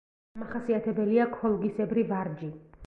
დამახასიათებელია 0.37 1.29
ქოლგისებრი 1.37 2.09
ვარჯი. 2.13 2.55